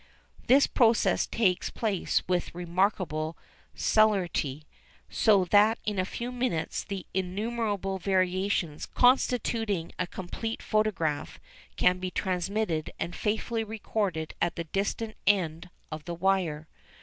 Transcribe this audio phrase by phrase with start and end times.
[0.47, 3.37] This process takes place with remarkable
[3.75, 4.65] celerity,
[5.11, 11.39] so that in a few minutes the innumerable variations constituting a complete photograph
[11.77, 16.67] can be transmitted and faithfully recorded at the distant end of the wire.